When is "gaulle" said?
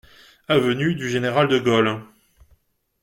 1.59-2.01